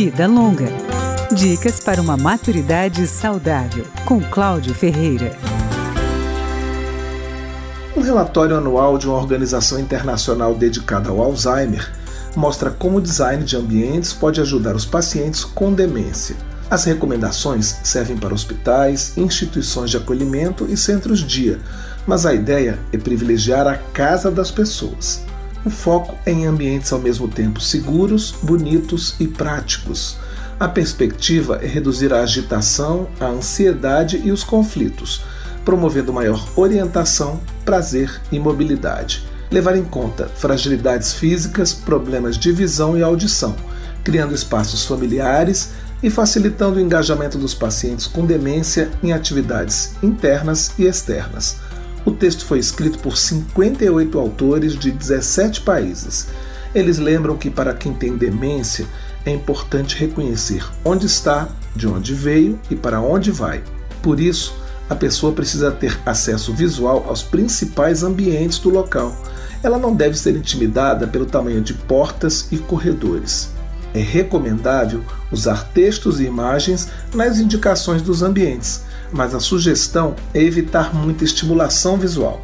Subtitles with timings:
[0.00, 0.68] Vida Longa.
[1.32, 5.36] Dicas para uma maturidade saudável, com Cláudio Ferreira.
[7.96, 11.92] Um relatório anual de uma organização internacional dedicada ao Alzheimer
[12.36, 16.36] mostra como o design de ambientes pode ajudar os pacientes com demência.
[16.70, 21.58] As recomendações servem para hospitais, instituições de acolhimento e centros-dia,
[22.06, 25.26] mas a ideia é privilegiar a casa das pessoas.
[25.64, 30.16] O foco é em ambientes ao mesmo tempo seguros, bonitos e práticos.
[30.58, 35.22] A perspectiva é reduzir a agitação, a ansiedade e os conflitos,
[35.64, 39.26] promovendo maior orientação, prazer e mobilidade.
[39.50, 43.56] Levar em conta fragilidades físicas, problemas de visão e audição,
[44.04, 45.70] criando espaços familiares
[46.02, 51.56] e facilitando o engajamento dos pacientes com demência em atividades internas e externas
[52.08, 56.28] o texto foi escrito por 58 autores de 17 países.
[56.74, 58.86] Eles lembram que para quem tem demência
[59.26, 63.62] é importante reconhecer onde está, de onde veio e para onde vai.
[64.02, 64.54] Por isso,
[64.88, 69.14] a pessoa precisa ter acesso visual aos principais ambientes do local.
[69.62, 73.50] Ela não deve ser intimidada pelo tamanho de portas e corredores.
[73.92, 80.94] É recomendável usar textos e imagens nas indicações dos ambientes, mas a sugestão é evitar
[80.94, 82.42] muita estimulação visual.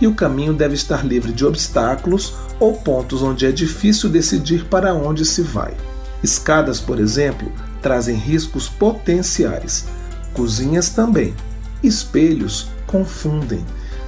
[0.00, 4.94] E o caminho deve estar livre de obstáculos ou pontos onde é difícil decidir para
[4.94, 5.74] onde se vai.
[6.22, 9.86] Escadas, por exemplo, trazem riscos potenciais.
[10.32, 11.34] Cozinhas também.
[11.82, 13.64] Espelhos confundem.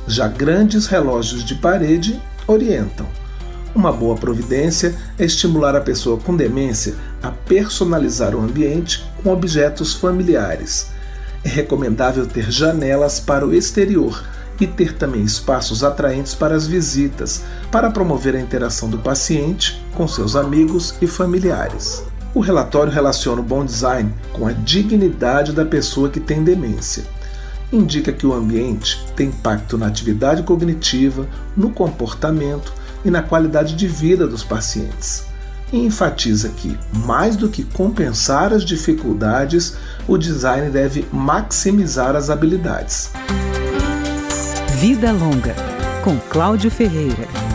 [0.07, 3.07] Já grandes relógios de parede orientam.
[3.75, 9.95] Uma boa providência é estimular a pessoa com demência a personalizar o ambiente com objetos
[9.95, 10.98] familiares
[11.49, 14.23] é recomendável ter janelas para o exterior
[14.61, 20.07] e ter também espaços atraentes para as visitas, para promover a interação do paciente com
[20.07, 22.05] seus amigos e familiares.
[22.35, 27.05] O relatório relaciona o bom design com a dignidade da pessoa que tem demência.
[27.73, 32.73] Indica que o ambiente tem impacto na atividade cognitiva, no comportamento
[33.05, 35.29] e na qualidade de vida dos pacientes
[35.73, 43.11] e enfatiza que, mais do que compensar as dificuldades, o design deve maximizar as habilidades.
[44.77, 45.55] Vida Longa,
[46.05, 47.48] com Cláudio Ferreira.